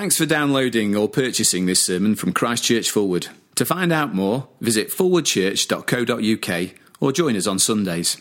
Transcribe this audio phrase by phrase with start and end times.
[0.00, 3.26] Thanks for downloading or purchasing this sermon from Christchurch Forward.
[3.56, 8.16] To find out more, visit forwardchurch.co.uk or join us on Sundays.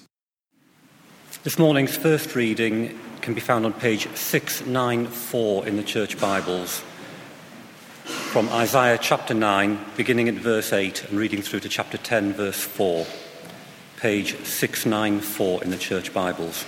[1.44, 6.84] This morning's first reading can be found on page 694 in the Church Bibles
[8.04, 12.62] from Isaiah chapter 9, beginning at verse 8 and reading through to chapter 10, verse
[12.62, 13.08] 4.
[13.96, 16.66] Page 694 in the Church Bibles.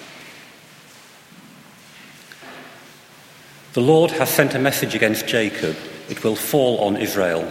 [3.73, 5.77] The Lord has sent a message against Jacob.
[6.09, 7.49] It will fall on Israel.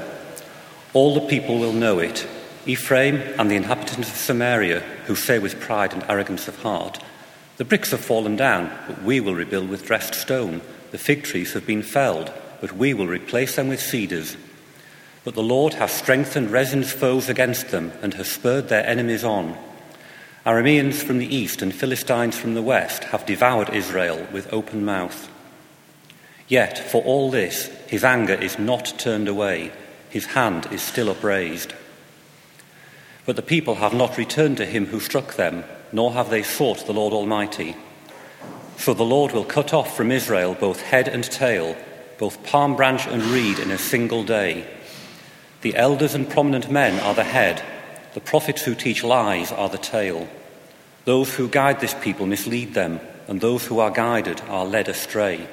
[0.92, 2.28] All the people will know it.
[2.66, 7.02] Ephraim and the inhabitants of Samaria, who say with pride and arrogance of heart,
[7.56, 10.60] The bricks have fallen down, but we will rebuild with dressed stone.
[10.90, 12.30] The fig trees have been felled,
[12.60, 14.36] but we will replace them with cedars.
[15.24, 19.56] But the Lord has strengthened Rezin's foes against them and has spurred their enemies on.
[20.44, 25.30] Arameans from the east and Philistines from the west have devoured Israel with open mouth.
[26.50, 29.72] Yet, for all this, his anger is not turned away,
[30.10, 31.72] his hand is still upraised.
[33.24, 36.86] But the people have not returned to him who struck them, nor have they sought
[36.86, 37.76] the Lord Almighty.
[38.78, 41.76] So the Lord will cut off from Israel both head and tail,
[42.18, 44.66] both palm branch and reed in a single day.
[45.60, 47.62] The elders and prominent men are the head,
[48.14, 50.28] the prophets who teach lies are the tail.
[51.04, 52.98] Those who guide this people mislead them,
[53.28, 55.46] and those who are guided are led astray.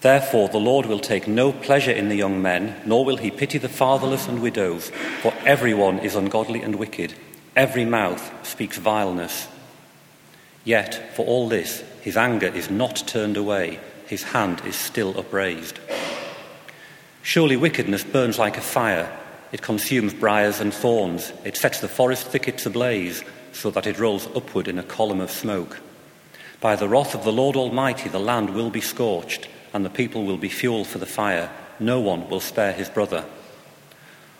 [0.00, 3.58] Therefore, the Lord will take no pleasure in the young men, nor will he pity
[3.58, 7.12] the fatherless and widows, for everyone is ungodly and wicked.
[7.54, 9.46] Every mouth speaks vileness.
[10.64, 15.78] Yet, for all this, his anger is not turned away, his hand is still upraised.
[17.22, 19.14] Surely wickedness burns like a fire.
[19.52, 21.32] It consumes briars and thorns.
[21.44, 25.30] It sets the forest thickets ablaze, so that it rolls upward in a column of
[25.30, 25.78] smoke.
[26.60, 30.24] By the wrath of the Lord Almighty, the land will be scorched and the people
[30.24, 31.50] will be fuel for the fire.
[31.78, 33.24] No one will spare his brother.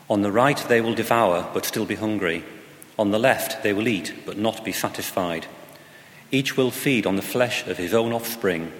[0.09, 2.45] On the right they will devour, but still be hungry.
[2.98, 5.46] On the left they will eat, but not be satisfied.
[6.33, 8.73] Each will feed on the flesh of his own offspring.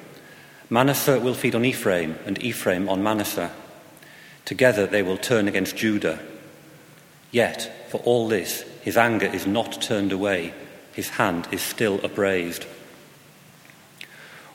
[0.69, 3.51] Manasseh will feed on Ephraim, and Ephraim on Manasseh.
[4.45, 6.21] Together they will turn against Judah.
[7.31, 10.53] Yet, for all this, his anger is not turned away,
[10.93, 12.67] his hand is still upraised.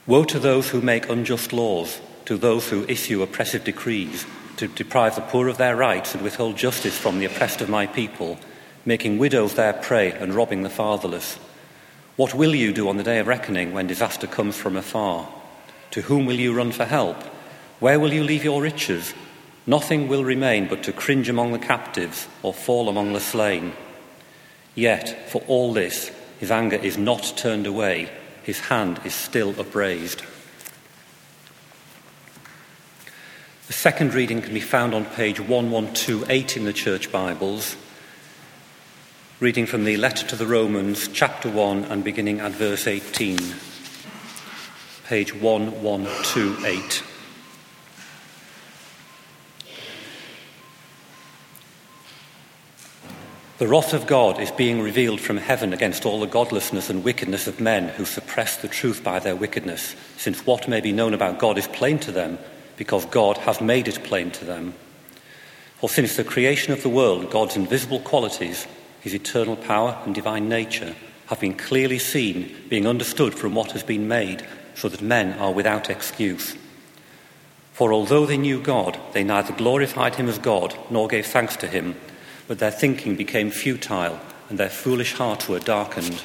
[0.07, 4.23] Woe to those who make unjust laws, to those who issue oppressive decrees,
[4.57, 7.87] to deprive the poor of their rights and withhold justice from the oppressed of my
[7.87, 8.37] people,
[8.85, 11.39] making widows their prey and robbing the fatherless.
[12.17, 15.27] What will you do on the day of reckoning when disaster comes from afar?
[15.91, 17.23] To whom will you run for help?
[17.79, 19.15] Where will you leave your riches?
[19.65, 23.73] Nothing will remain but to cringe among the captives or fall among the slain.
[24.75, 28.11] Yet, for all this, his anger is not turned away
[28.45, 30.21] his hand is still upraised.
[33.65, 37.75] The second reading can be found on page 1128 in the Church Bibles,
[39.39, 43.39] reading from the letter to the Romans, chapter 1, and beginning at verse 18.
[45.07, 47.14] Page 1128.
[53.57, 57.47] The wrath of God is being revealed from heaven against all the godlessness and wickedness
[57.47, 61.39] of men who suppress the truth by their wickedness, since what may be known about
[61.39, 62.37] God is plain to them,
[62.75, 64.73] because God has made it plain to them.
[65.77, 68.67] For since the creation of the world, God's invisible qualities,
[68.99, 70.93] his eternal power and divine nature,
[71.27, 75.53] have been clearly seen, being understood from what has been made, so that men are
[75.53, 76.57] without excuse.
[77.71, 81.69] For although they knew God, they neither glorified him as God nor gave thanks to
[81.69, 81.95] him
[82.47, 84.19] but their thinking became futile
[84.49, 86.23] and their foolish hearts were darkened.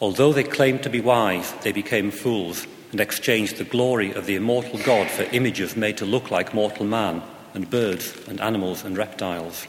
[0.00, 4.36] Although they claimed to be wise, they became fools and exchanged the glory of the
[4.36, 7.22] immortal God for images made to look like mortal man
[7.54, 9.66] and birds and animals and reptiles.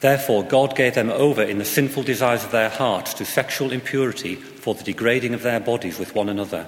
[0.00, 4.34] Therefore, God gave them over in the sinful desires of their hearts to sexual impurity
[4.34, 6.66] for the degrading of their bodies with one another.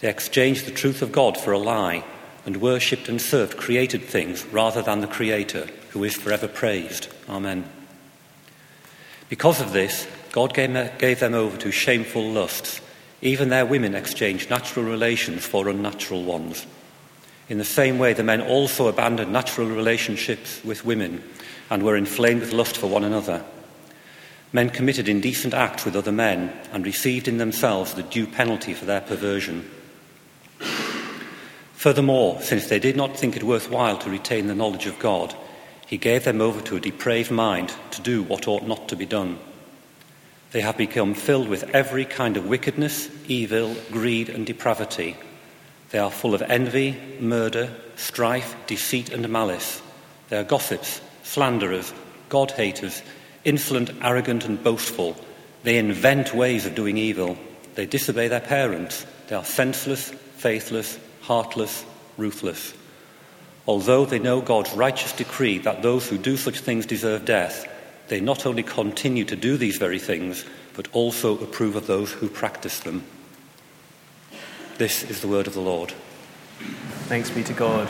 [0.00, 2.04] They exchanged the truth of God for a lie
[2.46, 7.08] and worshipped and served created things rather than the Creator who is forever praised.
[7.28, 7.68] Amen.
[9.28, 12.80] Because of this, God gave them over to shameful lusts.
[13.22, 16.66] Even their women exchanged natural relations for unnatural ones.
[17.48, 21.22] In the same way, the men also abandoned natural relationships with women
[21.68, 23.44] and were inflamed with lust for one another.
[24.52, 28.84] Men committed indecent acts with other men and received in themselves the due penalty for
[28.84, 29.68] their perversion.
[31.80, 35.34] Furthermore, since they did not think it worthwhile to retain the knowledge of God,
[35.86, 39.06] he gave them over to a depraved mind to do what ought not to be
[39.06, 39.38] done.
[40.52, 45.16] They have become filled with every kind of wickedness, evil, greed, and depravity.
[45.88, 49.80] They are full of envy, murder, strife, deceit, and malice.
[50.28, 51.94] They are gossips, slanderers,
[52.28, 53.02] God haters,
[53.46, 55.16] insolent, arrogant, and boastful.
[55.62, 57.38] They invent ways of doing evil.
[57.74, 59.06] They disobey their parents.
[59.28, 61.84] They are senseless, faithless, heartless,
[62.16, 62.74] ruthless.
[63.66, 67.66] Although they know God's righteous decree that those who do such things deserve death,
[68.08, 70.44] they not only continue to do these very things,
[70.74, 73.04] but also approve of those who practice them.
[74.78, 75.92] This is the word of the Lord.
[77.06, 77.88] Thanks be to God.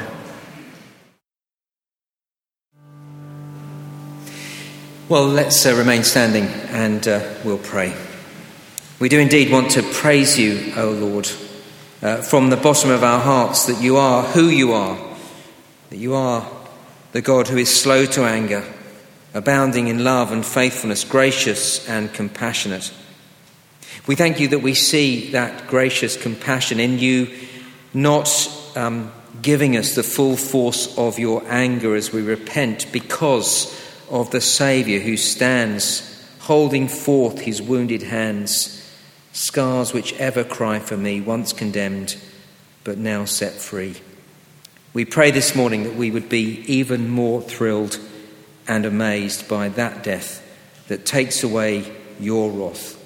[5.08, 7.94] Well, let's uh, remain standing and uh, we'll pray.
[9.00, 11.28] We do indeed want to praise you, O Lord,
[12.02, 14.98] uh, from the bottom of our hearts that you are who you are,
[15.90, 16.50] that you are
[17.12, 18.64] the God who is slow to anger,
[19.34, 22.92] abounding in love and faithfulness, gracious and compassionate.
[24.06, 27.28] We thank you that we see that gracious compassion in you,
[27.92, 28.30] not
[28.76, 29.12] um,
[29.42, 33.76] giving us the full force of your anger as we repent because
[34.08, 36.06] of the Saviour who stands
[36.40, 38.79] holding forth his wounded hands,
[39.32, 42.16] scars which ever cry for me, once condemned,
[42.84, 43.96] but now set free.
[44.92, 47.98] We pray this morning that we would be even more thrilled
[48.66, 50.42] and amazed by that death
[50.88, 52.96] that takes away your wrath.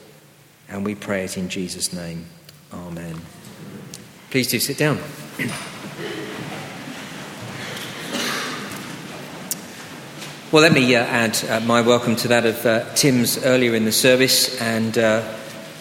[0.69, 2.27] And we pray it in Jesus' name.
[2.73, 3.21] Amen.
[4.31, 4.99] Please do sit down.
[10.51, 13.85] Well, let me uh, add uh, my welcome to that of uh, Tim's earlier in
[13.85, 14.97] the service and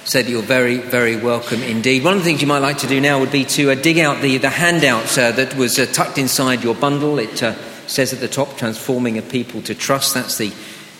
[0.04, 2.04] uh, that you're very, very welcome indeed.
[2.04, 4.00] One of the things you might like to do now would be to uh, dig
[4.00, 7.20] out the, the handout uh, that was tucked inside your bundle.
[7.20, 7.38] It
[7.88, 10.14] says at the top, Transforming a People to Trust.
[10.14, 10.52] That's the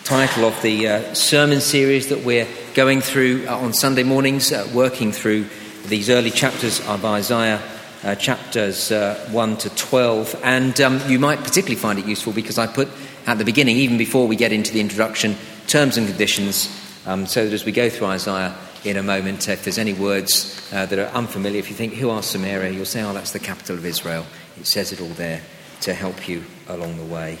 [0.04, 5.46] title of the sermon series that we're going through on Sunday mornings, working through
[5.86, 7.60] these early chapters of Isaiah.
[8.02, 10.38] Uh, chapters uh, 1 to 12.
[10.44, 12.90] And um, you might particularly find it useful because I put
[13.26, 15.36] at the beginning, even before we get into the introduction,
[15.68, 16.68] terms and conditions,
[17.06, 18.54] um, so that as we go through Isaiah
[18.84, 22.10] in a moment, if there's any words uh, that are unfamiliar, if you think, who
[22.10, 24.26] are Samaria, you'll say, oh, that's the capital of Israel.
[24.58, 25.40] It says it all there
[25.80, 27.38] to help you along the way.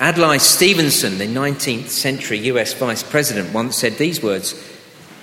[0.00, 4.54] Adlai Stevenson, the 19th century US vice president, once said these words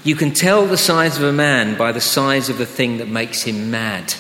[0.04, 3.08] You can tell the size of a man by the size of the thing that
[3.08, 4.14] makes him mad.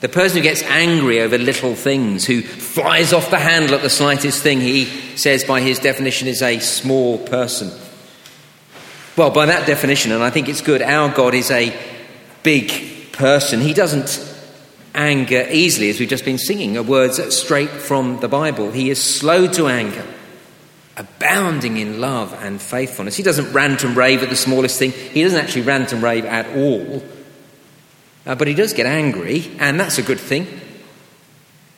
[0.00, 3.88] The person who gets angry over little things, who flies off the handle at the
[3.88, 4.84] slightest thing, he
[5.16, 7.70] says by his definition is a small person.
[9.16, 11.74] Well, by that definition, and I think it's good, our God is a
[12.42, 13.62] big person.
[13.62, 14.22] He doesn't
[14.94, 18.72] anger easily, as we've just been singing, are words straight from the Bible.
[18.72, 20.04] He is slow to anger,
[20.98, 23.16] abounding in love and faithfulness.
[23.16, 26.26] He doesn't rant and rave at the smallest thing, he doesn't actually rant and rave
[26.26, 27.02] at all.
[28.26, 30.46] Uh, but he does get angry, and that's a good thing.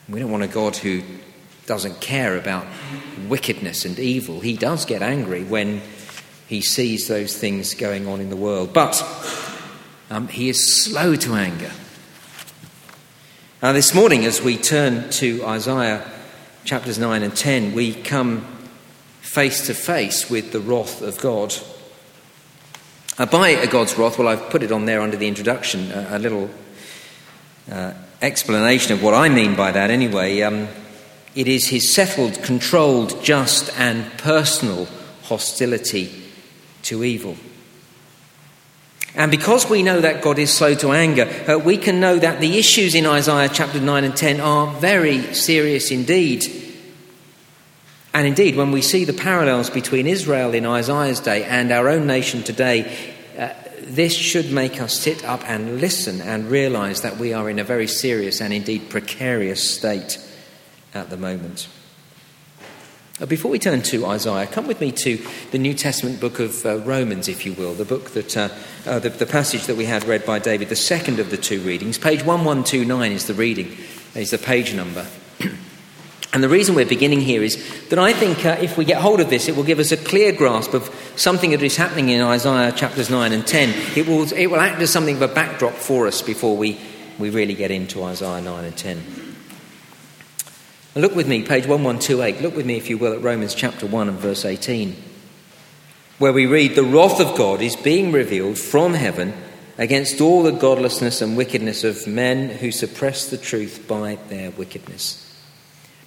[0.09, 1.03] We don't want a God who
[1.67, 2.67] doesn't care about
[3.29, 4.41] wickedness and evil.
[4.41, 5.81] He does get angry when
[6.49, 8.73] he sees those things going on in the world.
[8.73, 9.03] But
[10.09, 11.71] um, he is slow to anger.
[13.61, 16.09] Now, this morning, as we turn to Isaiah
[16.65, 18.47] chapters 9 and 10, we come
[19.21, 21.53] face to face with the wrath of God.
[23.19, 26.17] Uh, by God's wrath, well, I've put it on there under the introduction, uh, a
[26.17, 26.49] little
[27.71, 27.93] uh,
[28.23, 30.41] explanation of what I mean by that anyway.
[30.41, 30.67] Um,
[31.35, 34.87] it is his settled, controlled, just, and personal
[35.25, 36.18] hostility
[36.83, 37.37] to evil.
[39.15, 42.39] And because we know that God is slow to anger, uh, we can know that
[42.39, 46.45] the issues in Isaiah chapter 9 and 10 are very serious indeed.
[48.13, 52.05] And indeed, when we see the parallels between Israel in Isaiah's day and our own
[52.05, 57.33] nation today, uh, this should make us sit up and listen and realize that we
[57.33, 60.19] are in a very serious and indeed precarious state
[60.93, 61.67] at the moment.
[63.21, 65.21] Uh, before we turn to Isaiah, come with me to
[65.51, 68.47] the New Testament book of uh, Romans, if you will, the book that, uh,
[68.85, 71.59] uh the, the, passage that we had read by David, the second of the two
[71.59, 71.97] readings.
[71.97, 73.75] Page 1129 is the reading,
[74.15, 75.05] is the page number.
[76.31, 77.57] And the reason we're beginning here is
[77.89, 79.97] that I think uh, if we get hold of this, it will give us a
[79.97, 83.97] clear grasp of something that is happening in Isaiah chapters 9 and 10.
[83.97, 86.79] It will, it will act as something of a backdrop for us before we,
[87.17, 89.28] we really get into Isaiah 9 and 10.
[91.01, 92.41] Look with me, page 1128.
[92.41, 94.95] Look with me, if you will, at Romans chapter 1 and verse 18,
[96.17, 99.33] where we read, The wrath of God is being revealed from heaven
[99.77, 105.25] against all the godlessness and wickedness of men who suppress the truth by their wickedness.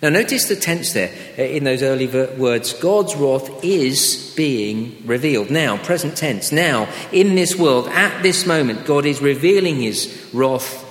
[0.02, 5.48] Now, notice the tense there in those early words God's wrath is being revealed.
[5.48, 6.50] Now, present tense.
[6.50, 10.84] Now, in this world, at this moment, God is revealing his wrath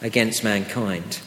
[0.00, 1.20] against mankind.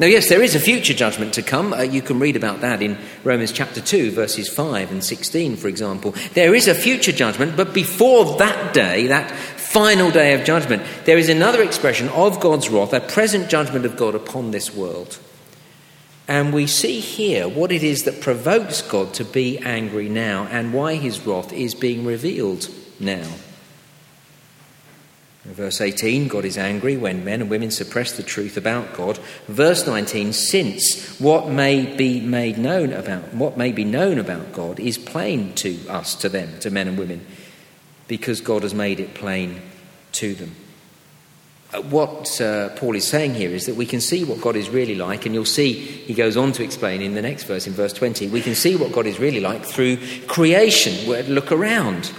[0.00, 1.74] Now, yes, there is a future judgment to come.
[1.74, 5.68] Uh, you can read about that in Romans chapter 2, verses 5 and 16, for
[5.68, 6.14] example.
[6.32, 11.18] There is a future judgment, but before that day, that final day of judgment, there
[11.18, 15.18] is another expression of God's wrath, a present judgment of God upon this world.
[16.26, 20.72] And we see here what it is that provokes God to be angry now and
[20.72, 23.28] why his wrath is being revealed now.
[25.44, 29.18] In verse 18, God is angry when men and women suppress the truth about God.
[29.48, 34.78] Verse 19, since what may be made known about what may be known about God
[34.78, 37.26] is plain to us, to them, to men and women,
[38.06, 39.62] because God has made it plain
[40.12, 40.54] to them.
[41.72, 44.68] Uh, what uh, Paul is saying here is that we can see what God is
[44.68, 47.72] really like, and you'll see he goes on to explain in the next verse, in
[47.72, 51.08] verse 20, we can see what God is really like through creation.
[51.32, 52.12] Look around.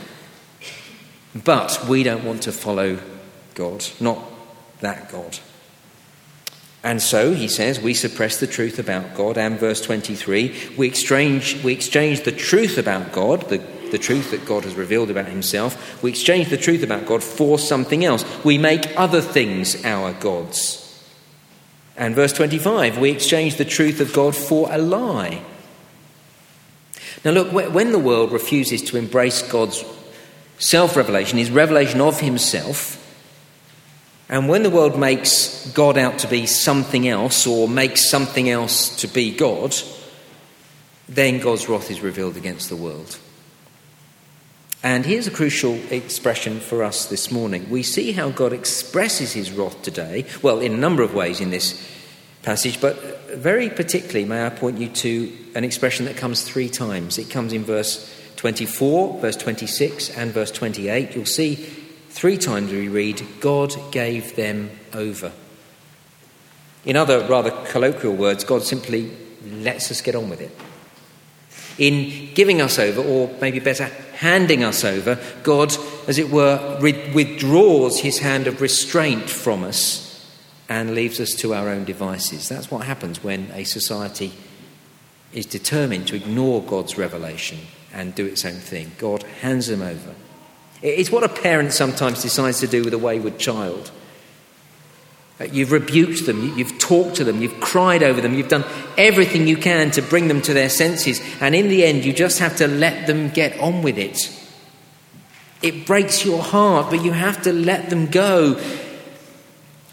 [1.36, 3.00] But we don't want to follow
[3.56, 4.20] God, not
[4.82, 5.40] that God.
[6.84, 9.38] And so, he says, we suppress the truth about God.
[9.38, 13.60] And verse 23, we exchange, we exchange the truth about God, the
[13.92, 16.02] the truth that God has revealed about himself.
[16.02, 18.26] We exchange the truth about God for something else.
[18.44, 20.78] We make other things our gods.
[21.98, 25.44] And verse 25, we exchange the truth of God for a lie.
[27.24, 29.84] Now, look, when the world refuses to embrace God's
[30.62, 32.98] self revelation, his revelation of himself,
[34.30, 38.96] and when the world makes God out to be something else or makes something else
[39.02, 39.76] to be God,
[41.10, 43.20] then God's wrath is revealed against the world.
[44.84, 47.70] And here's a crucial expression for us this morning.
[47.70, 51.50] We see how God expresses his wrath today, well, in a number of ways in
[51.50, 51.78] this
[52.42, 57.18] passage, but very particularly, may I point you to an expression that comes three times.
[57.18, 58.10] It comes in verse
[58.42, 61.14] 24, verse 26, and verse 28.
[61.16, 65.32] You'll see three times we read, God gave them over.
[66.84, 69.12] In other rather colloquial words, God simply
[69.46, 70.58] lets us get on with it.
[71.78, 75.72] In giving us over, or maybe better, handing us over, God,
[76.08, 80.36] as it were, withdraws his hand of restraint from us
[80.68, 82.50] and leaves us to our own devices.
[82.50, 84.34] That's what happens when a society
[85.32, 87.60] is determined to ignore God's revelation
[87.94, 88.92] and do its own thing.
[88.98, 90.16] God hands them over.
[90.82, 93.92] It's what a parent sometimes decides to do with a wayward child.
[95.40, 98.66] Uh, you've rebuked them, you've talked to them, you've cried over them, you've done
[98.98, 102.40] everything you can to bring them to their senses, and in the end, you just
[102.40, 104.38] have to let them get on with it.
[105.62, 108.60] It breaks your heart, but you have to let them go.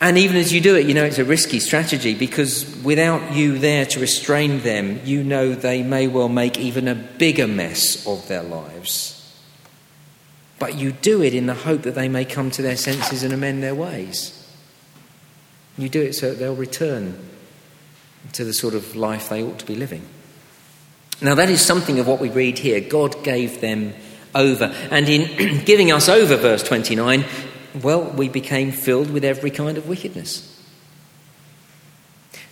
[0.00, 3.58] And even as you do it, you know it's a risky strategy because without you
[3.58, 8.26] there to restrain them, you know they may well make even a bigger mess of
[8.28, 9.14] their lives.
[10.58, 13.32] But you do it in the hope that they may come to their senses and
[13.32, 14.34] amend their ways.
[15.76, 17.18] You do it so that they'll return
[18.32, 20.02] to the sort of life they ought to be living.
[21.20, 22.80] Now, that is something of what we read here.
[22.80, 23.94] God gave them
[24.34, 24.66] over.
[24.90, 27.24] And in giving us over, verse 29,
[27.82, 30.54] well, we became filled with every kind of wickedness.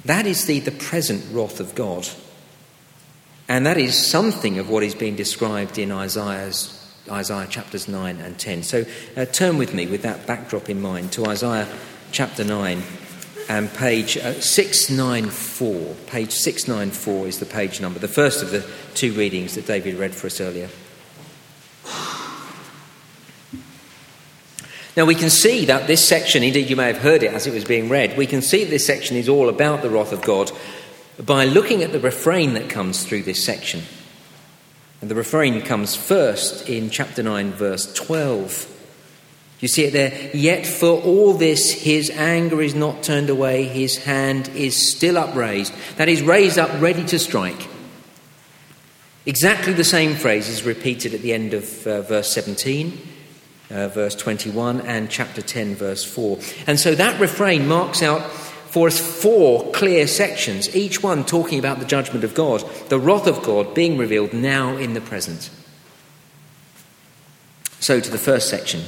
[0.05, 2.09] That is the, the present wrath of God.
[3.49, 6.73] And that is something of what is being described in Isaiah's,
[7.11, 8.63] Isaiah chapters 9 and 10.
[8.63, 8.85] So
[9.17, 11.69] uh, turn with me, with that backdrop in mind, to Isaiah
[12.13, 12.83] chapter 9
[13.49, 15.95] and page uh, 694.
[16.07, 20.15] Page 694 is the page number, the first of the two readings that David read
[20.15, 20.69] for us earlier.
[24.97, 27.53] Now we can see that this section, indeed you may have heard it as it
[27.53, 30.51] was being read, we can see this section is all about the wrath of God
[31.23, 33.83] by looking at the refrain that comes through this section.
[35.01, 38.73] And the refrain comes first in chapter 9, verse 12.
[39.61, 40.31] You see it there?
[40.35, 45.75] Yet for all this, his anger is not turned away, his hand is still upraised.
[45.97, 47.69] That is, raised up, ready to strike.
[49.27, 52.99] Exactly the same phrase is repeated at the end of uh, verse 17,
[53.71, 56.39] uh, verse 21, and chapter 10, verse 4.
[56.67, 61.79] And so that refrain marks out for us four clear sections, each one talking about
[61.79, 65.51] the judgment of God, the wrath of God being revealed now in the present.
[67.81, 68.83] So to the first section.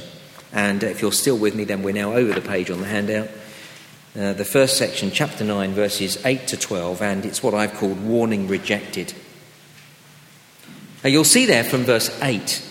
[0.51, 3.29] And if you're still with me, then we're now over the page on the handout.
[4.15, 8.03] Uh, the first section, chapter 9, verses 8 to 12, and it's what I've called
[8.03, 9.13] warning rejected.
[11.03, 12.68] Now you'll see there from verse 8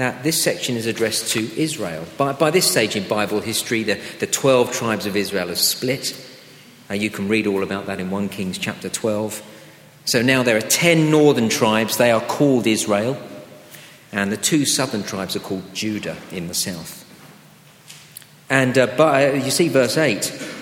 [0.00, 2.06] that this section is addressed to Israel.
[2.16, 6.16] By, by this stage in Bible history, the, the 12 tribes of Israel have split.
[6.90, 9.42] Uh, you can read all about that in 1 Kings chapter 12.
[10.06, 13.20] So now there are ten northern tribes, they are called Israel,
[14.10, 17.06] and the two southern tribes are called Judah in the south.
[18.48, 20.52] And uh, uh, you see, verse 8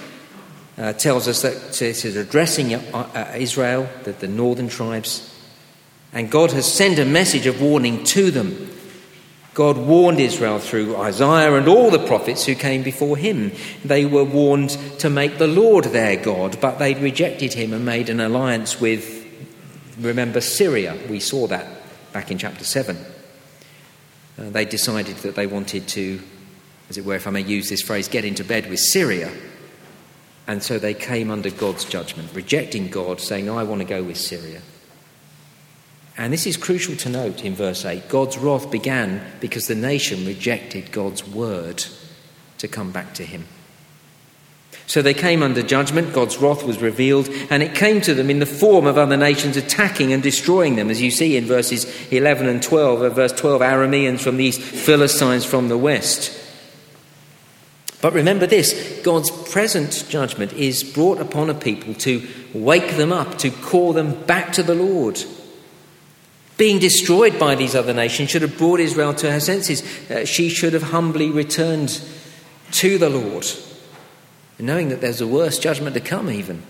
[0.77, 5.33] uh, tells us that it is addressing uh, uh, Israel, the, the northern tribes,
[6.13, 8.78] and God has sent a message of warning to them.
[9.59, 13.51] God warned Israel through Isaiah and all the prophets who came before him.
[13.85, 18.09] They were warned to make the Lord their God, but they'd rejected him and made
[18.09, 19.27] an alliance with,
[19.99, 20.97] remember, Syria.
[21.11, 21.67] We saw that
[22.13, 22.97] back in chapter 7.
[24.39, 26.21] Uh, they decided that they wanted to,
[26.89, 29.33] as it were, if I may use this phrase, get into bed with Syria.
[30.47, 34.19] And so they came under God's judgment, rejecting God, saying, I want to go with
[34.19, 34.63] Syria.
[36.19, 38.09] And this is crucial to note in verse 8.
[38.09, 41.85] God's wrath began because the nation rejected God's word
[42.59, 43.47] to come back to him.
[44.89, 48.41] So they came under judgment, God's wrath was revealed, and it came to them in
[48.41, 52.49] the form of other nations attacking and destroying them, as you see in verses 11
[52.49, 53.03] and 12.
[53.03, 56.37] Uh, verse 12, Arameans from the east, Philistines from the west.
[58.01, 63.39] But remember this God's present judgment is brought upon a people to wake them up,
[63.39, 65.23] to call them back to the Lord
[66.59, 70.11] being destroyed by these other nations should have brought Israel to her senses.
[70.11, 72.03] Uh, she should have humbly returned
[72.73, 73.47] to the Lord,
[74.59, 76.63] knowing that there's a worse judgment to come, even.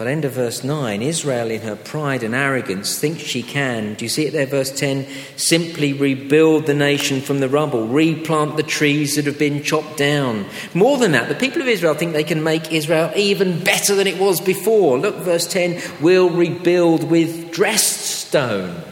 [0.00, 4.06] But end of verse 9 Israel, in her pride and arrogance, thinks she can, do
[4.06, 5.06] you see it there, verse 10?
[5.36, 10.46] Simply rebuild the nation from the rubble, replant the trees that have been chopped down.
[10.72, 14.06] More than that, the people of Israel think they can make Israel even better than
[14.06, 14.98] it was before.
[14.98, 18.82] Look, verse 10 we'll rebuild with dressed stone.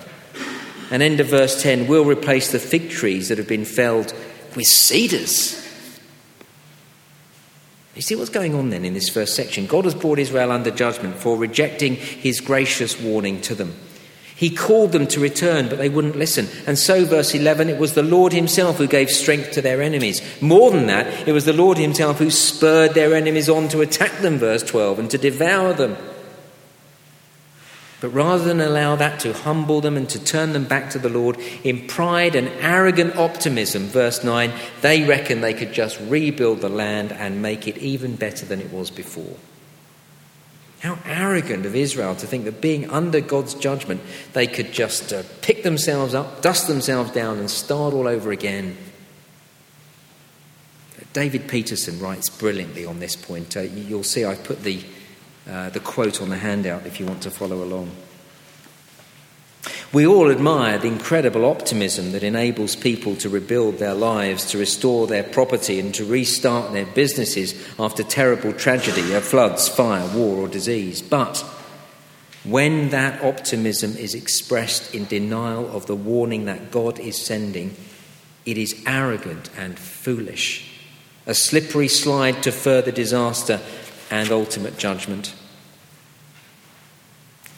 [0.91, 4.13] And end of verse 10 we'll replace the fig trees that have been felled
[4.55, 5.68] with cedars.
[7.99, 9.67] You see what's going on then in this first section?
[9.67, 13.75] God has brought Israel under judgment for rejecting his gracious warning to them.
[14.37, 16.47] He called them to return, but they wouldn't listen.
[16.69, 20.23] And so, verse 11, it was the Lord Himself who gave strength to their enemies.
[20.41, 24.21] More than that, it was the Lord Himself who spurred their enemies on to attack
[24.21, 25.97] them, verse 12, and to devour them.
[28.01, 31.09] But rather than allow that to humble them and to turn them back to the
[31.09, 36.69] Lord, in pride and arrogant optimism, verse 9, they reckon they could just rebuild the
[36.69, 39.37] land and make it even better than it was before.
[40.81, 44.01] How arrogant of Israel to think that being under God's judgment,
[44.33, 48.77] they could just uh, pick themselves up, dust themselves down, and start all over again.
[51.13, 53.57] David Peterson writes brilliantly on this point.
[53.57, 54.85] Uh, you'll see I've put the
[55.49, 57.91] uh, the quote on the handout if you want to follow along.
[59.91, 65.07] We all admire the incredible optimism that enables people to rebuild their lives, to restore
[65.07, 70.49] their property, and to restart their businesses after terrible tragedy of floods, fire, war, or
[70.49, 71.01] disease.
[71.01, 71.39] But
[72.45, 77.75] when that optimism is expressed in denial of the warning that God is sending,
[78.45, 80.71] it is arrogant and foolish,
[81.27, 83.59] a slippery slide to further disaster
[84.11, 85.35] and ultimate judgment.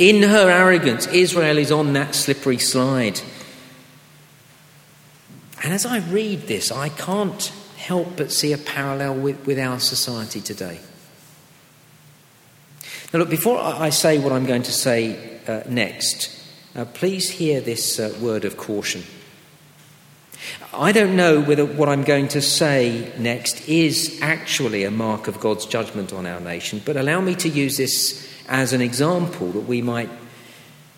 [0.00, 3.20] In her arrogance, Israel is on that slippery slide.
[5.62, 9.78] And as I read this, I can't help but see a parallel with, with our
[9.78, 10.80] society today.
[13.12, 16.34] Now, look, before I say what I'm going to say uh, next,
[16.74, 19.02] uh, please hear this uh, word of caution.
[20.72, 25.40] I don't know whether what I'm going to say next is actually a mark of
[25.40, 29.60] God's judgment on our nation, but allow me to use this as an example that
[29.60, 30.10] we might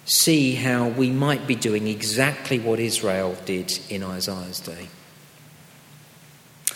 [0.04, 4.88] see how we might be doing exactly what Israel did in Isaiah's day.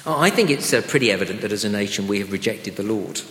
[0.06, 3.22] I think it's uh, pretty evident that as a nation we have rejected the Lord.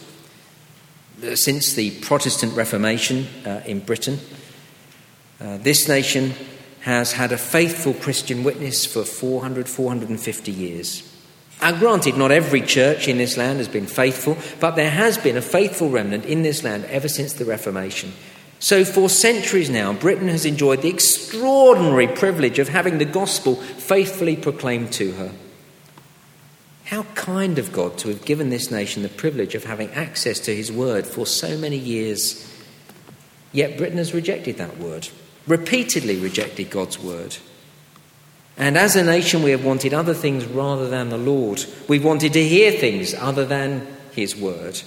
[1.23, 4.19] Uh, since the Protestant Reformation uh, in Britain,
[5.39, 6.34] this nation
[6.81, 11.05] has had a faithful Christian witness for 400, 450 years.
[11.62, 15.38] And granted, not every church in this land has been faithful, but there has been
[15.38, 18.13] a faithful remnant in this land ever since the Reformation.
[18.60, 24.36] So, for centuries now, Britain has enjoyed the extraordinary privilege of having the gospel faithfully
[24.36, 25.32] proclaimed to her.
[26.86, 30.56] How kind of God to have given this nation the privilege of having access to
[30.56, 32.52] his word for so many years.
[33.52, 35.10] Yet Britain has rejected that word,
[35.48, 37.38] repeatedly rejected God's word.
[38.58, 41.65] And as a nation, we have wanted other things rather than the Lord.
[41.88, 44.82] We've wanted to hear things other than His word.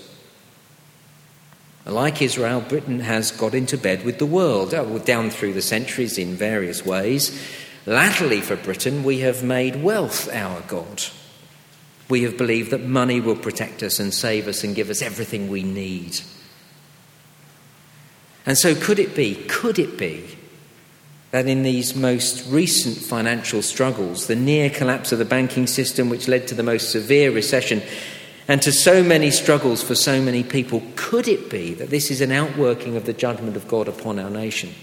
[1.85, 6.18] Like Israel, Britain has got into bed with the world, uh, down through the centuries
[6.18, 7.38] in various ways.
[7.87, 11.04] Latterly, for Britain, we have made wealth our God.
[12.11, 15.48] We have believed that money will protect us and save us and give us everything
[15.48, 16.20] we need.
[18.44, 20.38] And so, could it be, could it be,
[21.30, 26.28] that in these most recent financial struggles, the near collapse of the banking system, which
[26.28, 27.82] led to the most severe recession,
[28.46, 32.22] and to so many struggles for so many people, could it be that this is
[32.22, 34.74] an outworking of the judgment of God upon our nation?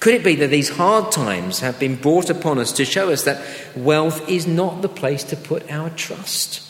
[0.00, 3.24] Could it be that these hard times have been brought upon us to show us
[3.24, 3.44] that
[3.76, 6.69] wealth is not the place to put our trust?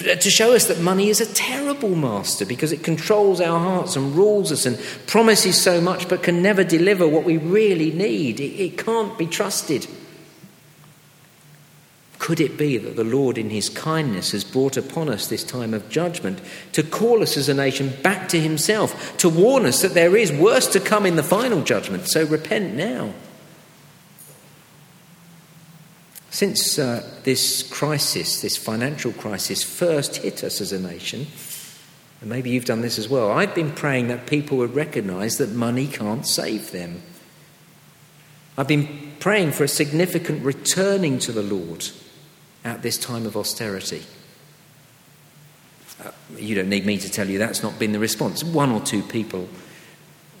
[0.00, 4.14] To show us that money is a terrible master because it controls our hearts and
[4.16, 8.40] rules us and promises so much but can never deliver what we really need.
[8.40, 9.86] It, it can't be trusted.
[12.18, 15.74] Could it be that the Lord, in his kindness, has brought upon us this time
[15.74, 16.40] of judgment
[16.72, 20.30] to call us as a nation back to himself, to warn us that there is
[20.30, 22.08] worse to come in the final judgment?
[22.08, 23.12] So repent now.
[26.40, 31.26] Since uh, this crisis, this financial crisis, first hit us as a nation,
[32.22, 35.50] and maybe you've done this as well, I've been praying that people would recognize that
[35.50, 37.02] money can't save them.
[38.56, 41.90] I've been praying for a significant returning to the Lord
[42.64, 44.02] at this time of austerity.
[46.02, 48.42] Uh, you don't need me to tell you that's not been the response.
[48.42, 49.46] One or two people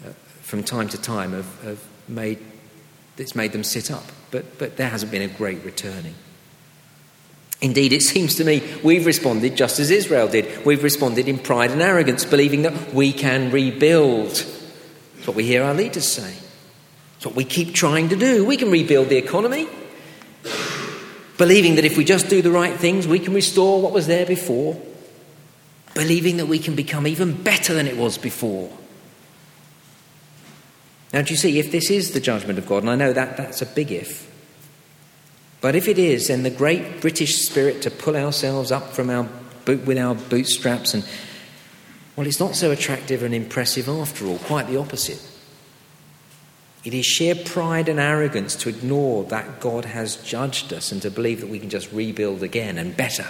[0.02, 2.38] uh, from time to time have, have made
[3.20, 6.14] it's made them sit up, but, but there hasn't been a great returning.
[7.60, 10.64] Indeed, it seems to me we've responded just as Israel did.
[10.64, 14.30] We've responded in pride and arrogance, believing that we can rebuild.
[14.30, 16.34] That's what we hear our leaders say.
[17.16, 18.46] It's what we keep trying to do.
[18.46, 19.68] We can rebuild the economy,
[21.36, 24.24] believing that if we just do the right things, we can restore what was there
[24.24, 24.80] before,
[25.94, 28.72] believing that we can become even better than it was before.
[31.12, 33.36] Now, do you see, if this is the judgment of God, and I know that
[33.36, 34.30] that's a big if,
[35.60, 39.28] but if it is, then the great British spirit to pull ourselves up from our
[39.64, 41.04] boot with our bootstraps and
[42.16, 45.26] well, it's not so attractive and impressive after all, quite the opposite.
[46.84, 51.10] It is sheer pride and arrogance to ignore that God has judged us and to
[51.10, 53.26] believe that we can just rebuild again and better.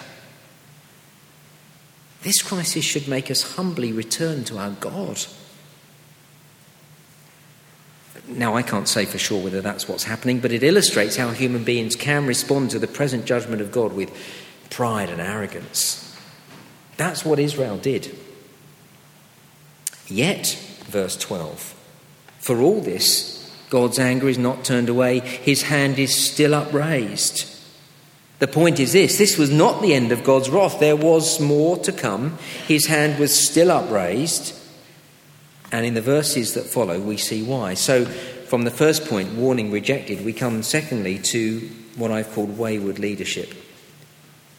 [2.23, 5.25] This crisis should make us humbly return to our God.
[8.28, 11.64] Now, I can't say for sure whether that's what's happening, but it illustrates how human
[11.64, 14.11] beings can respond to the present judgment of God with
[14.70, 16.16] pride and arrogance.
[16.96, 18.16] That's what Israel did.
[20.06, 21.74] Yet, verse 12,
[22.38, 23.37] for all this,
[23.70, 27.46] God's anger is not turned away, his hand is still upraised.
[28.40, 30.80] The point is this this was not the end of God's wrath.
[30.80, 32.38] There was more to come.
[32.66, 34.54] His hand was still upraised.
[35.72, 37.74] And in the verses that follow, we see why.
[37.74, 42.98] So, from the first point, warning rejected, we come secondly to what I've called wayward
[42.98, 43.54] leadership.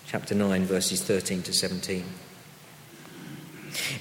[0.07, 2.05] Chapter 9, verses 13 to 17.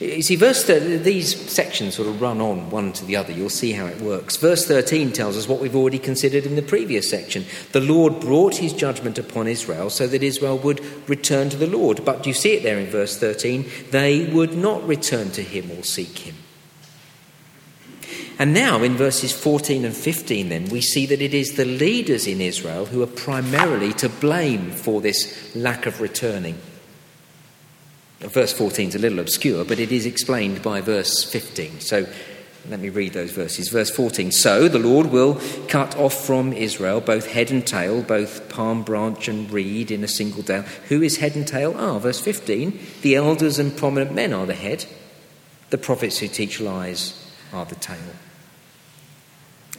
[0.01, 3.33] You see, verse these sections sort of run on one to the other.
[3.33, 4.37] You'll see how it works.
[4.37, 7.45] Verse 13 tells us what we've already considered in the previous section.
[7.73, 12.05] The Lord brought his judgment upon Israel so that Israel would return to the Lord.
[12.05, 13.71] But do you see it there in verse 13?
[13.91, 16.35] They would not return to him or seek him.
[18.41, 22.27] And now in verses 14 and 15, then, we see that it is the leaders
[22.27, 26.57] in Israel who are primarily to blame for this lack of returning.
[28.21, 31.81] Verse 14 is a little obscure, but it is explained by verse 15.
[31.81, 32.07] So
[32.71, 33.69] let me read those verses.
[33.69, 38.49] Verse 14 So the Lord will cut off from Israel both head and tail, both
[38.49, 40.65] palm branch and reed in a single day.
[40.89, 41.75] Who is head and tail?
[41.77, 44.87] Ah, verse 15 The elders and prominent men are the head,
[45.69, 47.23] the prophets who teach lies
[47.53, 47.99] are the tail.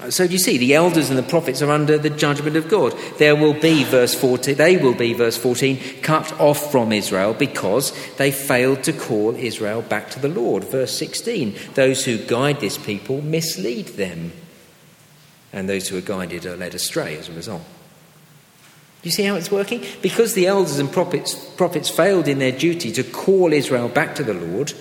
[0.02, 2.98] Uh, so you see, the elders and the prophets are under the judgment of God.
[3.18, 7.94] There will be, verse 14, they will be, verse 14, cut off from Israel because
[8.16, 10.64] they failed to call Israel back to the Lord.
[10.64, 14.32] Verse 16, those who guide this people mislead them,
[15.54, 17.64] and those who are guided are led astray as a result.
[19.04, 19.84] You see how it's working?
[20.02, 24.24] Because the elders and prophets, prophets failed in their duty to call Israel back to
[24.24, 24.74] the Lord,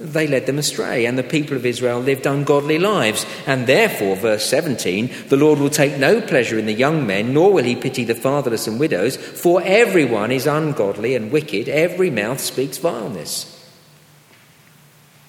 [0.00, 3.26] they led them astray, and the people of Israel lived ungodly lives.
[3.46, 7.52] And therefore, verse 17, the Lord will take no pleasure in the young men, nor
[7.52, 12.40] will he pity the fatherless and widows, for everyone is ungodly and wicked, every mouth
[12.40, 13.54] speaks vileness.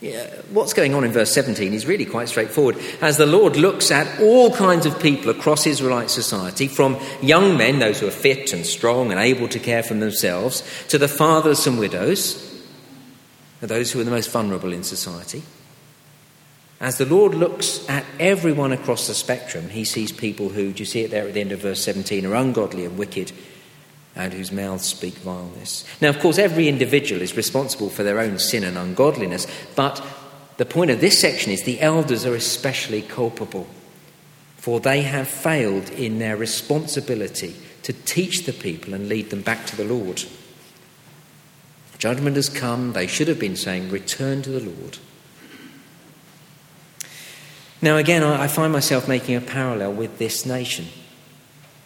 [0.01, 2.77] Yeah, what's going on in verse 17 is really quite straightforward.
[3.01, 7.79] As the Lord looks at all kinds of people across Israelite society, from young men,
[7.79, 11.67] those who are fit and strong and able to care for themselves, to the fatherless
[11.67, 12.48] and widows,
[13.67, 15.43] those who are the most vulnerable in society.
[16.79, 20.85] As the Lord looks at everyone across the spectrum, he sees people who, do you
[20.85, 23.33] see it there at the end of verse 17, are ungodly and wicked
[24.15, 25.85] and whose mouths speak vileness.
[26.01, 29.45] Now, of course, every individual is responsible for their own sin and ungodliness,
[29.75, 30.03] but
[30.57, 33.67] the point of this section is the elders are especially culpable,
[34.57, 39.65] for they have failed in their responsibility to teach the people and lead them back
[39.67, 40.23] to the Lord.
[41.99, 44.97] Judgment has come, they should have been saying, Return to the Lord.
[47.81, 50.87] Now, again, I find myself making a parallel with this nation.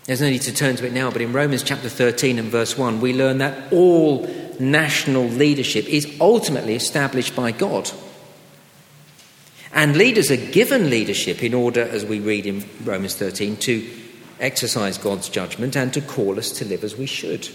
[0.06, 2.78] There's no need to turn to it now, but in Romans chapter 13 and verse
[2.78, 4.28] 1, we learn that all
[4.60, 7.90] national leadership is ultimately established by God.
[9.72, 13.90] And leaders are given leadership in order, as we read in Romans 13, to
[14.40, 17.50] exercise God's judgment and to call us to live as we should.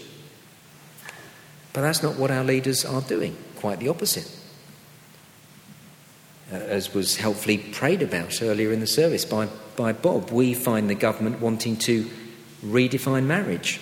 [1.79, 4.29] But that's not what our leaders are doing, quite the opposite.
[6.51, 10.91] Uh, as was helpfully prayed about earlier in the service by, by Bob, we find
[10.91, 12.11] the government wanting to
[12.65, 13.81] redefine marriage,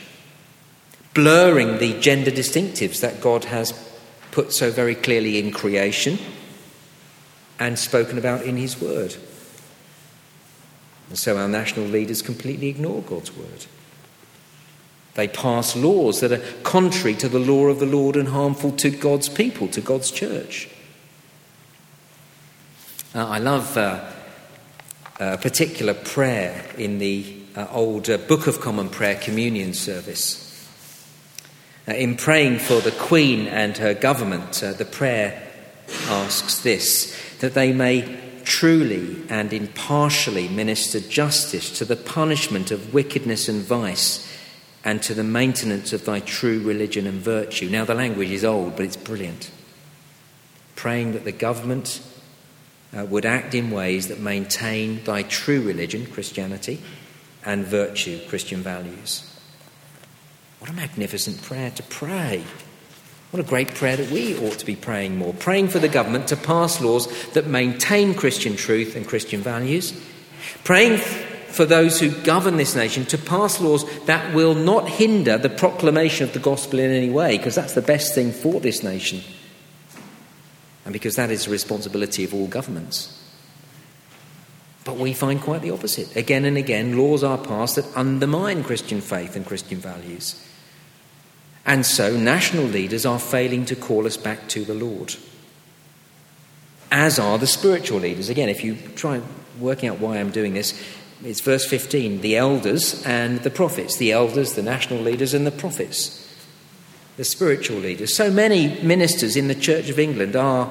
[1.15, 3.73] blurring the gender distinctives that God has
[4.31, 6.19] put so very clearly in creation
[7.59, 9.17] and spoken about in His Word.
[11.09, 13.65] And so our national leaders completely ignore God's Word.
[15.17, 18.91] They pass laws that are contrary to the law of the Lord and harmful to
[18.91, 20.69] God's people, to God's church.
[23.15, 24.13] Uh, I love uh,
[25.19, 30.69] a particular prayer in the uh, old uh, Book of Common Prayer communion service.
[31.89, 35.43] Uh, in praying for the Queen and her government, uh, the prayer
[36.09, 43.49] asks this that they may truly and impartially minister justice to the punishment of wickedness
[43.49, 44.26] and vice
[44.87, 47.69] and to the maintenance of thy true religion and virtue.
[47.69, 49.51] Now, the language is old, but it's brilliant.
[50.77, 52.01] Praying that the government
[52.97, 56.81] uh, would act in ways that maintain thy true religion, Christianity,
[57.45, 59.29] and virtue, Christian values.
[60.61, 62.45] What a magnificent prayer to pray.
[63.33, 65.35] What a great prayer that we ought to be praying more.
[65.35, 70.01] Praying for the government to pass laws that maintain Christian truth and Christian values.
[70.63, 70.99] Praying
[71.57, 76.27] for those who govern this nation to pass laws that will not hinder the proclamation
[76.27, 79.23] of the gospel in any way, because that's the best thing for this nation
[80.87, 83.21] and because that is the responsibility of all governments.
[84.85, 86.15] But we find quite the opposite.
[86.15, 90.41] Again and again, laws are passed that undermine Christian faith and Christian values.
[91.67, 95.17] And so, national leaders are failing to call us back to the Lord.
[96.93, 98.29] As are the spiritual leaders.
[98.29, 99.21] Again, if you try
[99.59, 100.81] working out why I'm doing this,
[101.25, 103.97] it's verse 15 the elders and the prophets.
[103.97, 106.23] The elders, the national leaders, and the prophets
[107.17, 108.15] the spiritual leaders.
[108.15, 110.71] So many ministers in the Church of England are,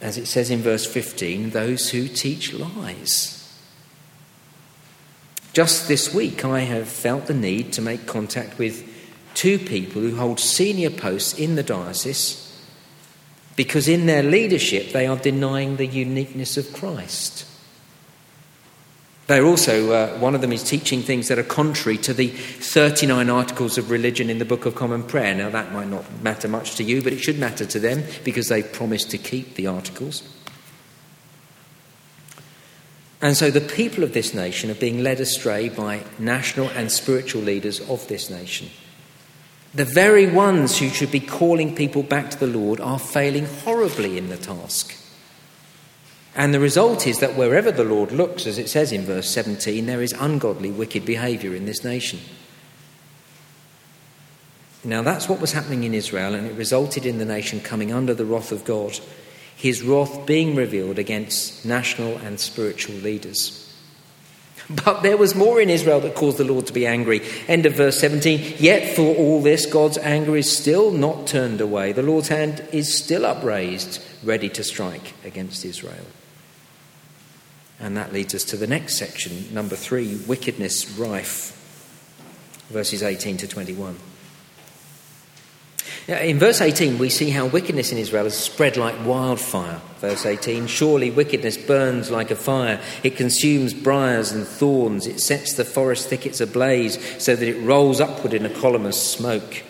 [0.00, 3.40] as it says in verse 15, those who teach lies.
[5.52, 8.90] Just this week, I have felt the need to make contact with
[9.34, 12.40] two people who hold senior posts in the diocese
[13.56, 17.46] because in their leadership they are denying the uniqueness of Christ.
[19.26, 23.30] They're also, uh, one of them is teaching things that are contrary to the 39
[23.30, 25.34] articles of religion in the Book of Common Prayer.
[25.34, 28.48] Now, that might not matter much to you, but it should matter to them because
[28.48, 30.22] they've promised to keep the articles.
[33.22, 37.40] And so the people of this nation are being led astray by national and spiritual
[37.40, 38.68] leaders of this nation.
[39.72, 44.18] The very ones who should be calling people back to the Lord are failing horribly
[44.18, 44.94] in the task.
[46.36, 49.86] And the result is that wherever the Lord looks, as it says in verse 17,
[49.86, 52.18] there is ungodly, wicked behaviour in this nation.
[54.82, 58.12] Now, that's what was happening in Israel, and it resulted in the nation coming under
[58.12, 58.98] the wrath of God,
[59.56, 63.60] his wrath being revealed against national and spiritual leaders.
[64.84, 67.20] But there was more in Israel that caused the Lord to be angry.
[67.48, 68.56] End of verse 17.
[68.58, 71.92] Yet for all this, God's anger is still not turned away.
[71.92, 76.06] The Lord's hand is still upraised, ready to strike against Israel.
[77.84, 81.52] And that leads us to the next section, number three wickedness rife,
[82.70, 83.98] verses 18 to 21.
[86.08, 89.82] Now, in verse 18, we see how wickedness in Israel has spread like wildfire.
[89.98, 92.80] Verse 18 Surely wickedness burns like a fire.
[93.02, 95.06] It consumes briars and thorns.
[95.06, 98.94] It sets the forest thickets ablaze so that it rolls upward in a column of
[98.94, 99.62] smoke.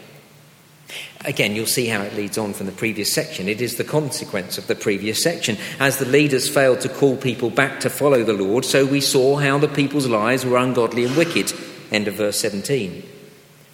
[1.25, 3.49] Again, you'll see how it leads on from the previous section.
[3.49, 5.57] It is the consequence of the previous section.
[5.81, 9.37] As the leaders failed to call people back to follow the Lord, so we saw
[9.37, 11.53] how the people's lives were ungodly and wicked.
[11.91, 13.09] End of verse 17.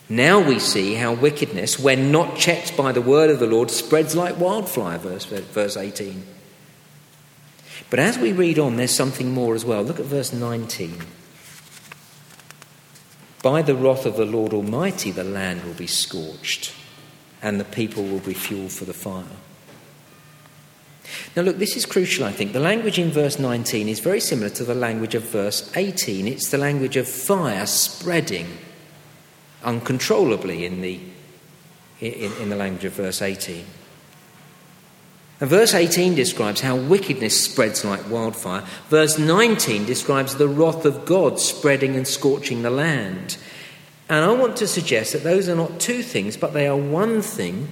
[0.09, 4.15] Now we see how wickedness, when not checked by the word of the Lord, spreads
[4.15, 6.25] like wildfire, verse, verse 18.
[7.91, 9.83] But as we read on, there's something more as well.
[9.83, 10.99] Look at verse 19.
[13.43, 16.75] By the wrath of the Lord Almighty, the land will be scorched
[17.43, 19.25] and the people will be fuel for the fire.
[21.37, 22.53] Now, look, this is crucial, I think.
[22.53, 26.27] The language in verse 19 is very similar to the language of verse 18.
[26.27, 28.59] It's the language of fire spreading
[29.63, 31.01] uncontrollably in the,
[32.01, 33.65] in, in the language of verse 18.
[35.41, 38.63] Now, verse 18 describes how wickedness spreads like wildfire.
[38.89, 43.39] Verse 19 describes the wrath of God spreading and scorching the land.
[44.11, 47.23] And I want to suggest that those are not two things, but they are one
[47.23, 47.69] thing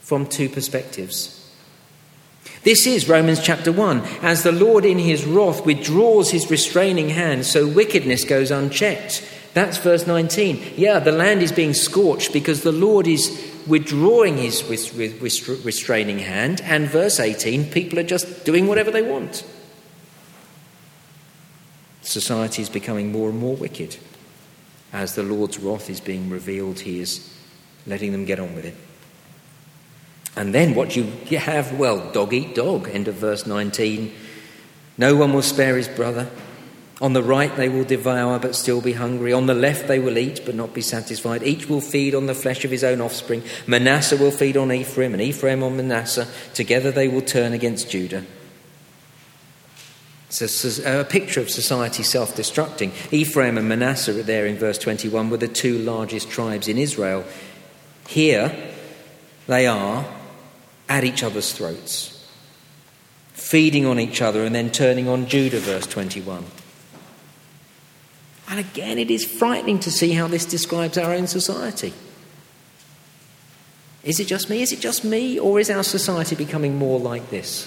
[0.00, 1.40] from two perspectives.
[2.62, 4.00] This is Romans chapter 1.
[4.22, 9.28] As the Lord in his wrath withdraws his restraining hand, so wickedness goes unchecked.
[9.52, 10.74] That's verse 19.
[10.76, 14.62] Yeah, the land is being scorched because the Lord is withdrawing his
[15.64, 19.44] restraining hand, and verse 18, people are just doing whatever they want.
[22.02, 23.96] Society is becoming more and more wicked.
[24.94, 27.28] As the Lord's wrath is being revealed, he is
[27.84, 28.76] letting them get on with it.
[30.36, 31.04] And then what you
[31.36, 34.14] have, well, dog eat dog, end of verse 19.
[34.96, 36.30] No one will spare his brother.
[37.00, 39.32] On the right they will devour but still be hungry.
[39.32, 41.42] On the left they will eat but not be satisfied.
[41.42, 43.42] Each will feed on the flesh of his own offspring.
[43.66, 46.28] Manasseh will feed on Ephraim, and Ephraim on Manasseh.
[46.54, 48.24] Together they will turn against Judah.
[50.42, 52.92] It's a, a picture of society self destructing.
[53.12, 57.24] Ephraim and Manasseh, there in verse 21, were the two largest tribes in Israel.
[58.08, 58.72] Here
[59.46, 60.06] they are
[60.88, 62.28] at each other's throats,
[63.32, 66.44] feeding on each other and then turning on Judah, verse 21.
[68.48, 71.94] And again, it is frightening to see how this describes our own society.
[74.02, 74.60] Is it just me?
[74.60, 75.38] Is it just me?
[75.38, 77.66] Or is our society becoming more like this?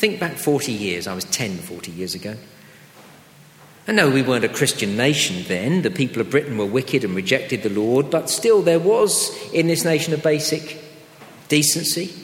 [0.00, 1.06] Think back 40 years.
[1.06, 2.34] I was 10 40 years ago.
[3.86, 5.82] I know we weren't a Christian nation then.
[5.82, 9.66] The people of Britain were wicked and rejected the Lord, but still there was in
[9.66, 10.82] this nation a basic
[11.48, 12.14] decency,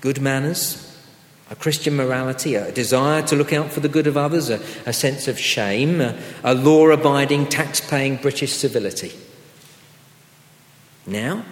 [0.00, 1.00] good manners,
[1.48, 4.92] a Christian morality, a desire to look out for the good of others, a, a
[4.92, 9.12] sense of shame, a, a law abiding, tax paying British civility.
[11.06, 11.44] Now,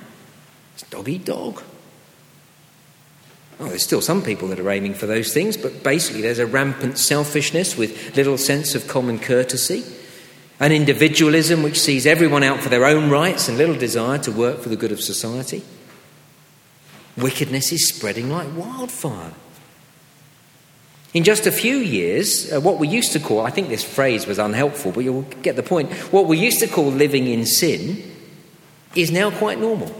[0.74, 1.62] it's dog eat dog.
[3.58, 6.46] Oh, there's still some people that are aiming for those things, but basically there's a
[6.46, 9.82] rampant selfishness with little sense of common courtesy,
[10.60, 14.60] an individualism which sees everyone out for their own rights and little desire to work
[14.60, 15.62] for the good of society.
[17.16, 19.32] Wickedness is spreading like wildfire.
[21.14, 24.26] In just a few years, uh, what we used to call, I think this phrase
[24.26, 28.02] was unhelpful, but you'll get the point, what we used to call living in sin
[28.94, 29.94] is now quite normal.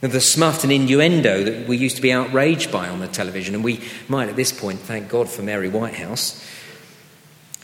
[0.00, 3.62] The smut and innuendo that we used to be outraged by on the television, and
[3.62, 6.42] we might at this point thank God for Mary Whitehouse.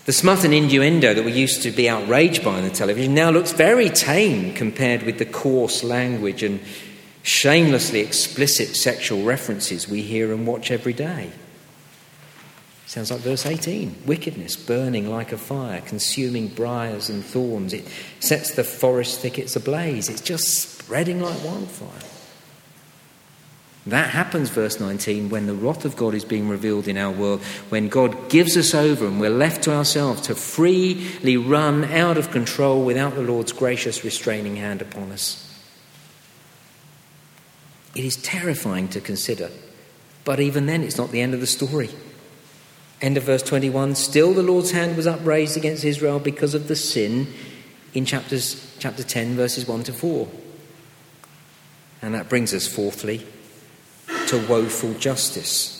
[0.05, 3.31] The smut and innuendo that we used to be outraged by on the television now
[3.31, 6.61] looks very tame compared with the coarse language and
[7.22, 11.33] shamelessly explicit sexual references we hear and watch every day.
[12.87, 17.72] Sounds like verse 18 wickedness burning like a fire, consuming briars and thorns.
[17.72, 17.88] It
[18.20, 20.09] sets the forest thickets ablaze.
[20.09, 22.15] It's just spreading like wildfire.
[23.87, 27.40] That happens, verse 19, when the wrath of God is being revealed in our world,
[27.68, 32.33] when God gives us over and we're left to ourselves to freely run out of
[32.33, 35.42] control without the Lord's gracious restraining hand upon us.
[37.94, 39.51] It is terrifying to consider,
[40.25, 41.90] but even then, it's not the end of the story.
[43.01, 46.77] End of verse 21 Still, the Lord's hand was upraised against Israel because of the
[46.77, 47.33] sin
[47.94, 50.29] in chapters, chapter 10, verses 1 to 4.
[52.03, 53.27] And that brings us, fourthly,
[54.29, 55.73] to woeful justice.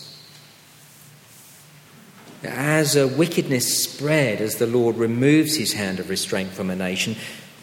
[2.43, 7.15] As a wickedness spread, as the Lord removes his hand of restraint from a nation,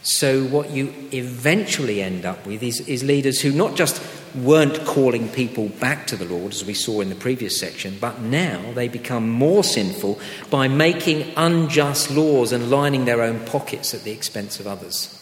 [0.03, 4.03] so what you eventually end up with is, is leaders who not just
[4.35, 8.21] weren't calling people back to the Lord, as we saw in the previous section, but
[8.21, 10.19] now they become more sinful
[10.51, 15.14] by making unjust laws and lining their own pockets at the expense of others.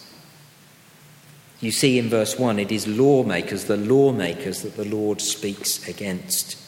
[1.62, 6.59] You see in verse 1, it is lawmakers, the lawmakers, that the Lord speaks against.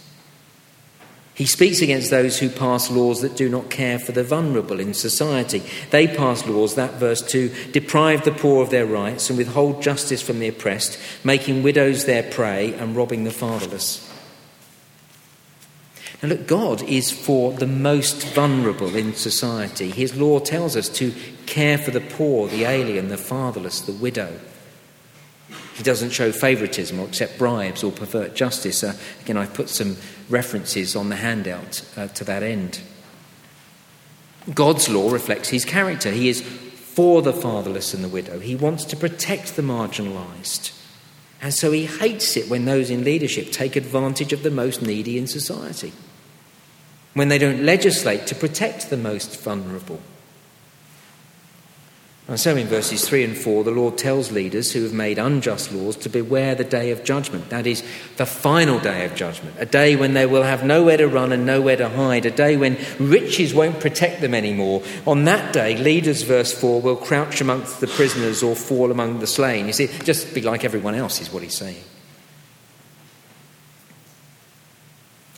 [1.35, 4.95] He speaks against those who pass laws that do not care for the vulnerable in
[4.95, 5.65] society.
[5.91, 10.23] They pass laws, that verse 2, deprive the poor of their rights and withhold justice
[10.23, 14.09] from the oppressed, making widows their prey and robbing the fatherless.
[16.23, 19.91] Now, look, God is for the most vulnerable in society.
[19.91, 21.13] His law tells us to
[21.47, 24.39] care for the poor, the alien, the fatherless, the widow.
[25.75, 28.85] He doesn't show favouritism or accept bribes or pervert justice.
[28.85, 29.97] Uh, again, I've put some
[30.29, 32.81] references on the handout uh, to that end.
[34.53, 36.11] God's law reflects his character.
[36.11, 38.39] He is for the fatherless and the widow.
[38.39, 40.79] He wants to protect the marginalised.
[41.43, 45.19] And so he hates it when those in leadership take advantage of the most needy
[45.19, 45.93] in society,
[47.15, 50.01] when they don't legislate to protect the most vulnerable.
[52.27, 55.71] And so in verses 3 and 4, the Lord tells leaders who have made unjust
[55.73, 57.51] laws to beware the day of judgment.
[57.51, 57.83] That is,
[58.17, 59.57] the final day of judgment.
[59.59, 62.25] A day when they will have nowhere to run and nowhere to hide.
[62.25, 64.83] A day when riches won't protect them anymore.
[65.07, 69.27] On that day, leaders, verse 4, will crouch amongst the prisoners or fall among the
[69.27, 69.67] slain.
[69.67, 71.85] You see, just be like everyone else, is what he's saying.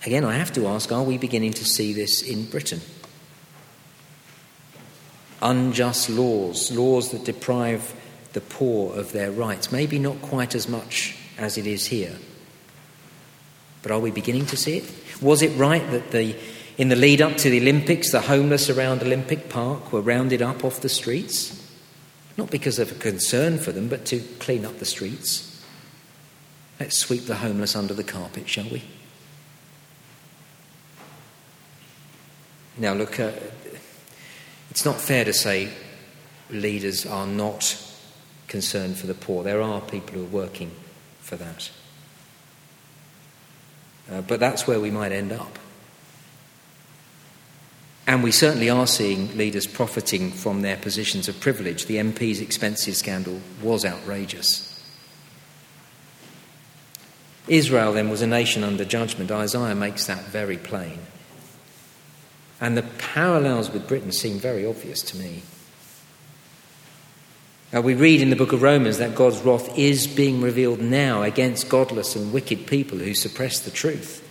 [0.05, 2.81] Again, I have to ask are we beginning to see this in Britain?
[5.43, 7.95] Unjust laws, laws that deprive
[8.33, 9.73] the poor of their rights.
[9.73, 12.17] Maybe not quite as much as it is here.
[13.83, 14.93] But are we beginning to see it?
[15.23, 16.37] Was it right that the,
[16.77, 20.65] in the lead up to the Olympics, the homeless around Olympic Park were rounded up
[20.65, 21.63] off the streets?
[22.37, 25.65] Not because of a concern for them, but to clean up the streets.
[26.79, 28.83] Let's sweep the homeless under the carpet, shall we?
[32.77, 33.33] Now, look, uh,
[34.77, 35.71] it's not fair to say
[36.51, 37.83] leaders are not
[38.47, 39.43] concerned for the poor.
[39.43, 40.71] There are people who are working
[41.23, 41.71] for that.
[44.13, 45.59] Uh, but that's where we might end up.
[48.07, 51.87] And we certainly are seeing leaders profiting from their positions of privilege.
[51.87, 54.79] The MP's expenses scandal was outrageous.
[57.49, 59.31] Israel then was a nation under judgment.
[59.31, 60.99] Isaiah makes that very plain.
[62.61, 65.43] And the parallels with Britain seem very obvious to me.
[67.73, 71.23] Now, we read in the book of Romans that God's wrath is being revealed now
[71.23, 74.23] against godless and wicked people who suppress the truth.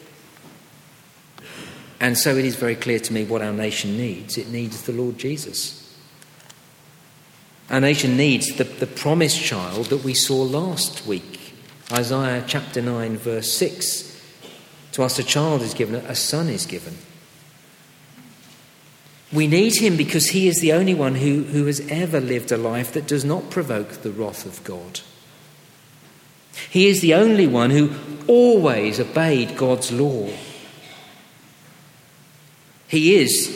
[1.99, 4.37] And so it is very clear to me what our nation needs.
[4.37, 5.81] It needs the Lord Jesus.
[7.69, 11.53] Our nation needs the, the promised child that we saw last week.
[11.91, 14.21] Isaiah chapter 9, verse 6.
[14.93, 16.95] To us a child is given, a son is given.
[19.35, 22.57] We need him because he is the only one who, who has ever lived a
[22.57, 25.01] life that does not provoke the wrath of God.
[26.69, 27.91] He is the only one who
[28.27, 30.29] always obeyed God's law.
[32.87, 33.51] He is,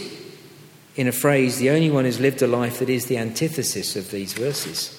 [0.97, 4.11] in a phrase, the only one who's lived a life that is the antithesis of
[4.11, 4.95] these verses.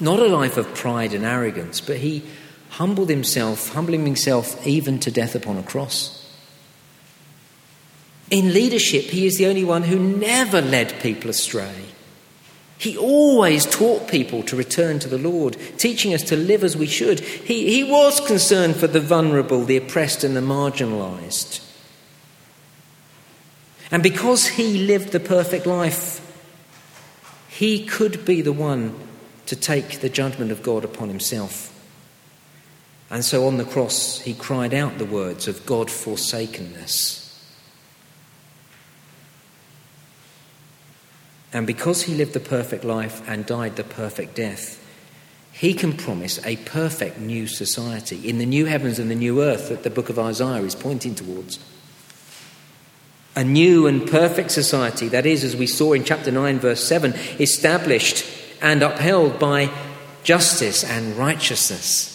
[0.00, 2.24] Not a life of pride and arrogance, but he
[2.70, 6.21] humbled himself, humbling himself even to death upon a cross.
[8.32, 11.84] In leadership, he is the only one who never led people astray.
[12.78, 16.86] He always taught people to return to the Lord, teaching us to live as we
[16.86, 17.20] should.
[17.20, 21.62] He, he was concerned for the vulnerable, the oppressed, and the marginalized.
[23.90, 26.18] And because he lived the perfect life,
[27.50, 28.98] he could be the one
[29.44, 31.68] to take the judgment of God upon himself.
[33.10, 37.21] And so on the cross, he cried out the words of God forsakenness.
[41.52, 44.78] And because he lived the perfect life and died the perfect death,
[45.52, 49.68] he can promise a perfect new society in the new heavens and the new earth
[49.68, 51.58] that the book of Isaiah is pointing towards.
[53.36, 57.12] A new and perfect society, that is, as we saw in chapter 9, verse 7,
[57.38, 58.24] established
[58.60, 59.70] and upheld by
[60.22, 62.08] justice and righteousness.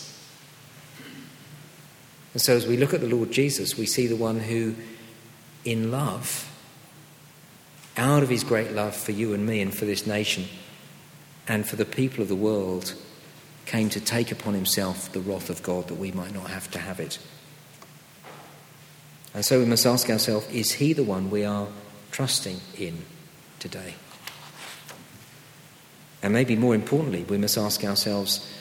[2.33, 4.75] And so, as we look at the Lord Jesus, we see the one who,
[5.65, 6.51] in love,
[7.97, 10.45] out of his great love for you and me and for this nation
[11.47, 12.93] and for the people of the world,
[13.65, 16.79] came to take upon himself the wrath of God that we might not have to
[16.79, 17.19] have it.
[19.33, 21.67] And so we must ask ourselves is he the one we are
[22.11, 23.03] trusting in
[23.59, 23.93] today?
[26.23, 28.51] And maybe more importantly, we must ask ourselves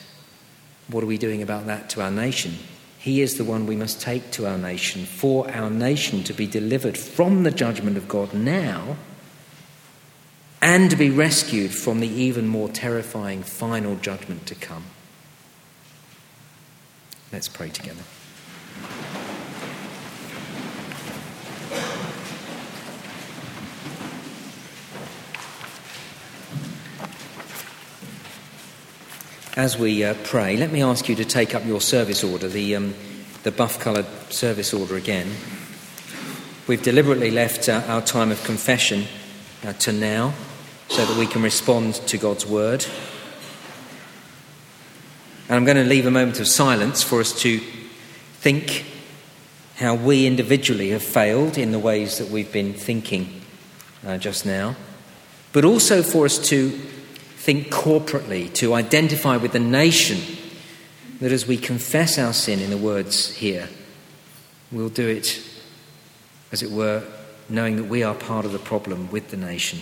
[0.89, 2.55] what are we doing about that to our nation?
[2.99, 6.47] He is the one we must take to our nation for our nation to be
[6.47, 8.97] delivered from the judgment of God now
[10.61, 14.85] and to be rescued from the even more terrifying final judgment to come.
[17.31, 18.03] Let's pray together.
[29.57, 32.75] As we uh, pray, let me ask you to take up your service order, the,
[32.75, 32.93] um,
[33.41, 35.31] the buff coloured service order again.
[36.67, 39.05] We've deliberately left uh, our time of confession
[39.65, 40.33] uh, to now
[40.89, 42.85] so that we can respond to God's word.
[45.47, 48.85] And I'm going to leave a moment of silence for us to think
[49.77, 53.41] how we individually have failed in the ways that we've been thinking
[54.05, 54.75] uh, just now,
[55.53, 60.19] but also for us to think corporately, to identify with the nation
[61.19, 63.69] that as we confess our sin in the words here,
[64.71, 65.41] we'll do it,
[66.51, 67.03] as it were,
[67.49, 69.79] knowing that we are part of the problem with the nation.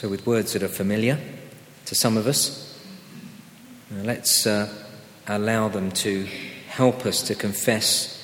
[0.00, 1.18] So, with words that are familiar
[1.84, 2.74] to some of us,
[3.90, 4.72] let's uh,
[5.26, 6.26] allow them to
[6.68, 8.16] help us to confess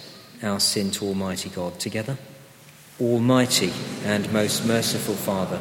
[0.43, 2.17] our sin to Almighty God together.
[2.99, 3.75] Almighty
[4.07, 5.61] and most merciful Father,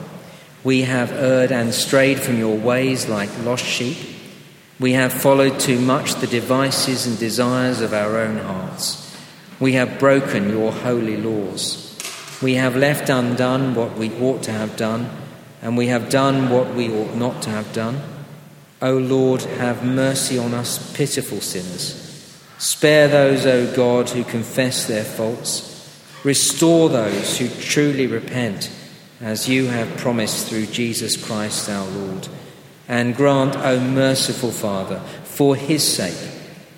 [0.64, 3.98] we have erred and strayed from your ways like lost sheep.
[4.80, 9.14] We have followed too much the devices and desires of our own hearts.
[9.60, 12.00] We have broken your holy laws.
[12.42, 15.10] We have left undone what we ought to have done,
[15.66, 18.00] and we have done what we ought not to have done.
[18.84, 22.40] O Lord, have mercy on us, pitiful sinners.
[22.60, 25.72] Spare those, O God, who confess their faults.
[26.24, 28.70] Restore those who truly repent,
[29.20, 32.28] as you have promised through Jesus Christ our Lord.
[32.88, 36.32] And grant, O merciful Father, for his sake,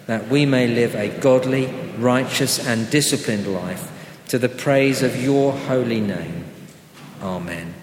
[0.06, 1.66] that we may live a godly,
[1.98, 3.92] righteous, and disciplined life
[4.30, 6.46] to the praise of your holy name.
[7.22, 7.77] Amen.